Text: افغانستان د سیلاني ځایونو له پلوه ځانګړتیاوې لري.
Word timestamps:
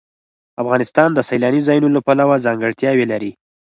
افغانستان 0.63 1.09
د 1.13 1.19
سیلاني 1.29 1.61
ځایونو 1.67 1.87
له 1.95 1.99
پلوه 2.07 2.43
ځانګړتیاوې 2.45 3.05
لري. 3.11 3.31